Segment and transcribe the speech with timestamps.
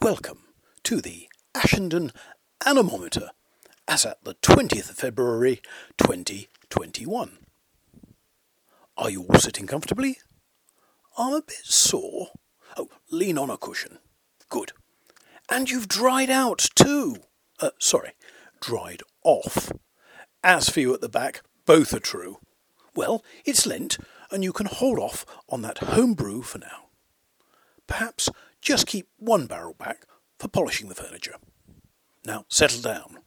[0.00, 0.44] Welcome
[0.84, 2.12] to the Ashendon
[2.64, 3.30] Anemometer
[3.88, 5.60] as at the 20th of February
[5.96, 7.38] 2021.
[8.96, 10.18] Are you all sitting comfortably?
[11.18, 12.28] I'm a bit sore.
[12.76, 13.98] Oh, lean on a cushion.
[14.48, 14.70] Good.
[15.50, 17.16] And you've dried out too.
[17.58, 18.12] Uh, sorry,
[18.60, 19.72] dried off.
[20.44, 22.38] As for you at the back, both are true.
[22.94, 23.98] Well, it's Lent,
[24.30, 26.84] and you can hold off on that home brew for now.
[27.88, 28.28] Perhaps
[28.60, 30.06] just keep one barrel back
[30.38, 31.36] for polishing the furniture.
[32.24, 33.18] Now settle down.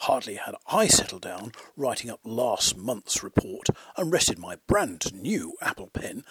[0.00, 5.54] Hardly had I settled down writing up last month's report and rested my brand new
[5.60, 6.24] Apple pen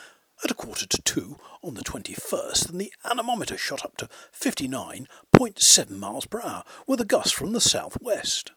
[0.44, 5.90] at a quarter to two on the 21st than the anemometer shot up to 59.7
[5.92, 8.52] miles per hour with a gust from the southwest.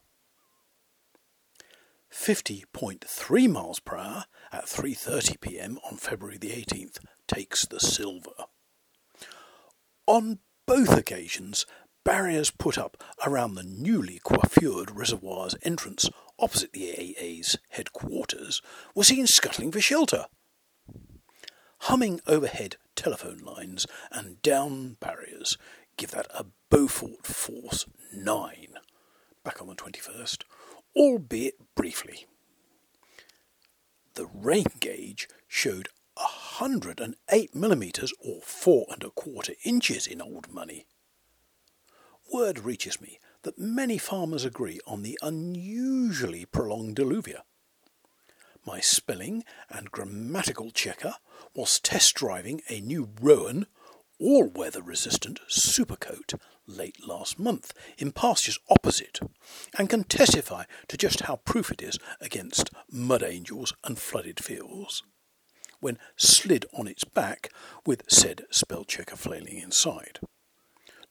[2.13, 5.79] 50.3 miles per hour at 3:30 p.m.
[5.91, 8.47] on February the 18th takes the silver.
[10.13, 11.65] On both occasions,
[12.05, 18.61] barriers put up around the newly coiffured reservoir's entrance opposite the AA's headquarters
[18.95, 20.27] were seen scuttling for shelter.
[21.79, 25.57] Humming overhead telephone lines and down barriers
[25.97, 28.75] give that a Beaufort Force 9
[29.43, 30.43] back on the 21st,
[30.95, 32.27] albeit briefly.
[34.13, 35.89] The rain gauge showed
[36.63, 40.87] 108 millimetres or four and a quarter inches in old money.
[42.33, 47.41] Word reaches me that many farmers agree on the unusually prolonged diluvia.
[48.65, 51.15] My spelling and grammatical checker
[51.53, 53.67] was test driving a new Rowan
[54.21, 59.19] all weather resistant supercoat late last month in pastures opposite
[59.77, 65.03] and can testify to just how proof it is against mud angels and flooded fields
[65.83, 67.51] when slid on its back
[67.85, 70.21] with said spell checker flailing inside.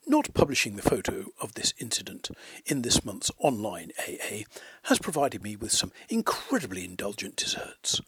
[0.08, 2.32] Not publishing the photo of this incident
[2.66, 4.44] in this month's online AA
[4.84, 8.02] has provided me with some incredibly indulgent desserts.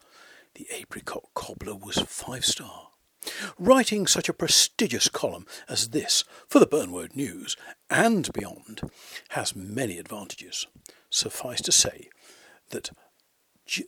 [0.54, 2.88] The apricot cobbler was five star.
[3.58, 7.56] Writing such a prestigious column as this for the Bernwode News
[7.88, 8.80] and beyond
[9.30, 10.66] has many advantages.
[11.10, 12.08] Suffice to say
[12.70, 12.90] that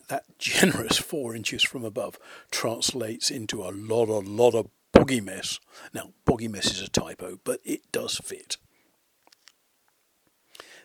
[0.09, 2.19] that generous four inches from above
[2.51, 5.59] translates into a lot, a lot of boggy mess.
[5.93, 8.57] Now, boggy mess is a typo, but it does fit.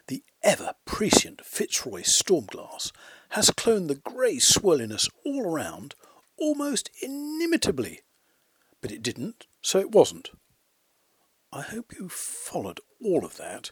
[0.07, 2.91] The ever prescient Fitzroy Stormglass
[3.29, 5.96] has cloned the grey swirliness all around
[6.38, 8.02] almost inimitably
[8.81, 10.31] but it didn't, so it wasn't.
[11.53, 13.69] I hope you followed all of that.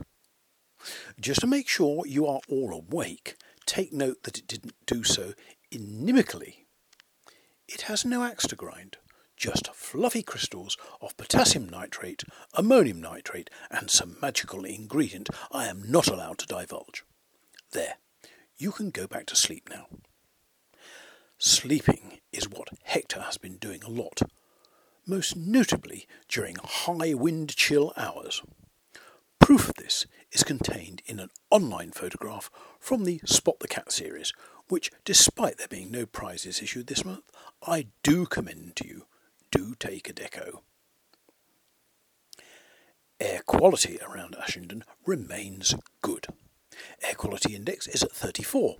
[1.19, 3.35] Just to make sure you are all awake,
[3.69, 5.33] take note that it didn't do so
[5.71, 6.65] inimically.
[7.67, 8.97] It has no axe to grind,
[9.37, 12.23] just fluffy crystals of potassium nitrate,
[12.55, 17.03] ammonium nitrate, and some magical ingredient I am not allowed to divulge.
[17.71, 17.97] There,
[18.57, 19.85] you can go back to sleep now.
[21.37, 24.23] Sleeping is what Hector has been doing a lot
[25.05, 28.41] most notably during high wind chill hours.
[29.39, 30.78] Proof of this is contained
[31.19, 32.49] in an online photograph
[32.79, 34.31] from the Spot the Cat series,
[34.69, 37.23] which, despite there being no prizes issued this month,
[37.65, 39.05] I do commend to you.
[39.51, 40.61] Do take a deco.
[43.19, 46.27] Air quality around Ashendon remains good.
[47.03, 48.77] Air quality index is at 34,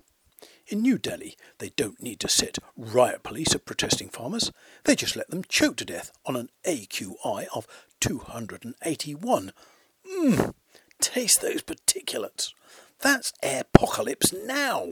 [0.68, 4.50] in New Delhi, they don't need to set riot police at protesting farmers.
[4.84, 7.66] They just let them choke to death on an AQI of
[8.00, 9.52] 281.
[10.08, 10.54] Mmm,
[11.00, 12.52] taste those particulates.
[13.00, 14.88] That's apocalypse now.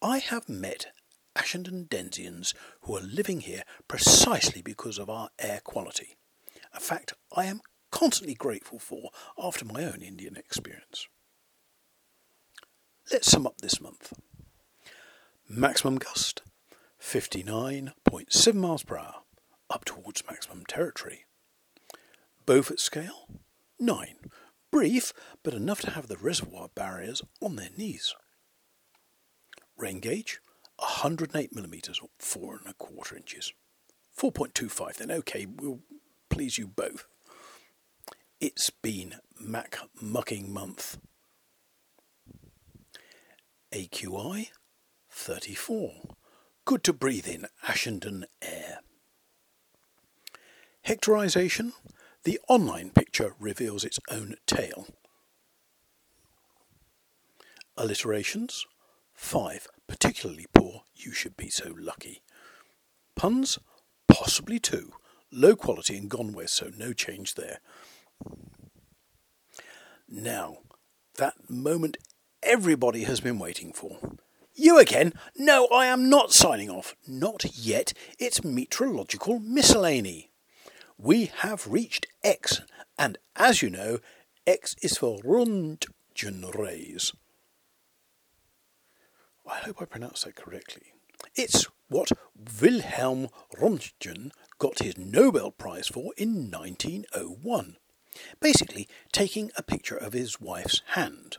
[0.00, 0.86] I have met
[1.36, 6.16] Ashendon Denzians who are living here precisely because of our air quality.
[6.72, 9.10] A fact I am constantly grateful for
[9.42, 11.08] after my own Indian experience.
[13.10, 14.12] Let's sum up this month.
[15.48, 16.42] Maximum gust
[17.00, 19.22] 59.7 miles per hour,
[19.70, 21.24] up towards maximum territory.
[22.44, 23.28] Beaufort scale
[23.78, 24.16] 9.
[24.70, 25.12] Brief,
[25.42, 28.14] but enough to have the reservoir barriers on their knees.
[29.76, 30.40] Rain gauge
[30.76, 33.52] 108 millimetres or four and a quarter inches.
[34.16, 35.80] 4.25 then, okay, we'll
[36.28, 37.06] please you both.
[38.40, 40.98] It's been Mac mucking month.
[43.72, 44.48] AQI
[45.10, 45.92] 34.
[46.64, 48.80] Good to breathe in Ashendon air.
[50.86, 51.72] Hectorization.
[52.28, 54.86] The online picture reveals its own tale.
[57.74, 58.66] Alliterations.
[59.14, 59.66] 5.
[59.86, 60.82] Particularly poor.
[60.94, 62.20] You should be so lucky.
[63.16, 63.58] Puns.
[64.08, 64.92] Possibly 2.
[65.32, 67.60] Low quality and gone west, so no change there.
[70.06, 70.58] Now,
[71.16, 71.96] that moment
[72.42, 74.18] everybody has been waiting for.
[74.52, 75.14] You again?
[75.34, 76.94] No, I am not signing off.
[77.06, 77.94] Not yet.
[78.18, 80.27] It's meteorological miscellany.
[81.00, 82.60] We have reached X,
[82.98, 84.00] and as you know,
[84.48, 87.12] X is for Röntgen rays.
[89.48, 90.92] I hope I pronounced that correctly.
[91.36, 92.10] It's what
[92.60, 97.76] Wilhelm Röntgen got his Nobel Prize for in 1901.
[98.40, 101.36] Basically, taking a picture of his wife's hand.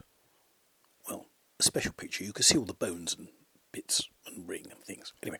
[1.06, 1.26] Well,
[1.58, 3.28] a special picture, you can see all the bones and
[3.72, 5.12] bits and ring and things.
[5.22, 5.38] Anyway,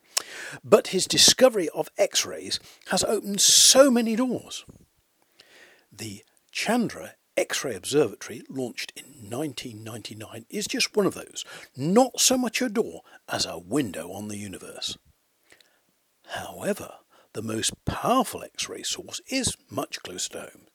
[0.64, 2.60] but his discovery of X rays
[2.90, 4.64] has opened so many doors.
[5.92, 11.44] The Chandra X ray Observatory, launched in 1999, is just one of those.
[11.74, 14.98] Not so much a door as a window on the universe.
[16.26, 16.94] However,
[17.32, 20.66] the most powerful X ray source is much closer to home.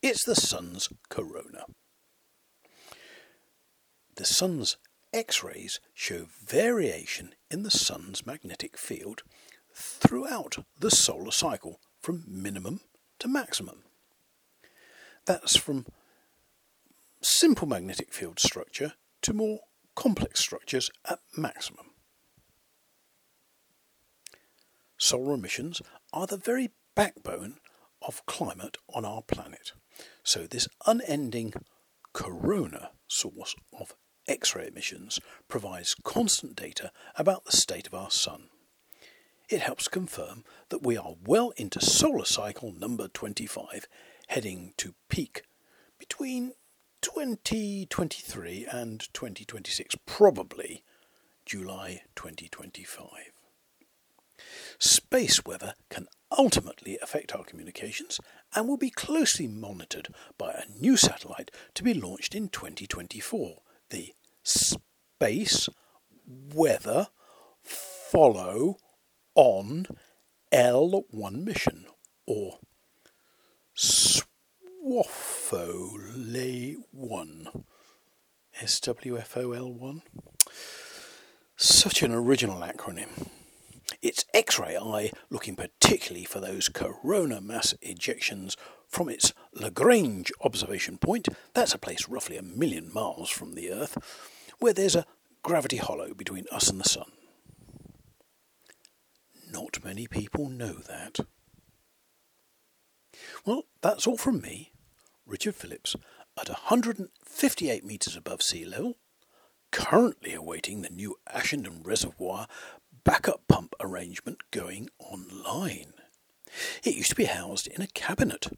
[0.00, 1.64] It's the Sun's corona.
[4.16, 4.76] The Sun's
[5.14, 9.22] X rays show variation in the Sun's magnetic field
[9.72, 12.80] throughout the solar cycle from minimum
[13.20, 13.84] to maximum.
[15.24, 15.86] That's from
[17.22, 19.60] simple magnetic field structure to more
[19.94, 21.92] complex structures at maximum.
[24.98, 25.80] Solar emissions
[26.12, 27.58] are the very backbone
[28.02, 29.74] of climate on our planet.
[30.24, 31.54] So, this unending
[32.12, 33.94] corona source of
[34.26, 38.48] X ray emissions provides constant data about the state of our Sun.
[39.48, 43.86] It helps confirm that we are well into solar cycle number 25,
[44.28, 45.42] heading to peak
[45.98, 46.52] between
[47.02, 50.82] 2023 and 2026, probably
[51.44, 53.08] July 2025.
[54.78, 58.20] Space weather can ultimately affect our communications
[58.54, 64.14] and will be closely monitored by a new satellite to be launched in 2024, the
[64.42, 65.68] Space
[66.26, 67.08] Weather
[67.62, 68.76] Follow
[69.34, 69.86] On
[70.52, 71.86] L1 mission,
[72.26, 72.58] or
[73.76, 74.24] SWFOL
[76.92, 77.48] 1.
[78.62, 80.02] SWFOL 1?
[81.56, 83.28] Such an original acronym.
[84.00, 88.56] It's X ray eye looking particularly for those corona mass ejections
[88.94, 91.28] from its Lagrange observation point.
[91.52, 93.98] That's a place roughly a million miles from the Earth,
[94.60, 95.06] where there's a
[95.42, 97.10] gravity hollow between us and the Sun.
[99.50, 101.18] Not many people know that.
[103.44, 104.72] Well, that's all from me.
[105.26, 105.96] Richard Phillips
[106.40, 108.96] at 158 metres above sea level,
[109.72, 112.46] currently awaiting the new Ashendon Reservoir
[113.02, 115.94] backup pump arrangement going online.
[116.84, 118.48] It used to be housed in a cabinet.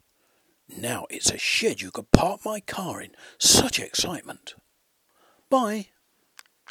[0.68, 3.10] Now it's a shed you could park my car in.
[3.38, 4.54] Such excitement.
[5.48, 5.88] Bye.